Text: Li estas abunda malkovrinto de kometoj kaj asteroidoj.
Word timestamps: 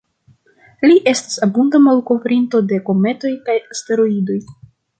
Li 0.89 0.95
estas 1.11 1.35
abunda 1.47 1.81
malkovrinto 1.89 2.63
de 2.73 2.81
kometoj 2.89 3.35
kaj 3.51 3.61
asteroidoj. 3.77 4.43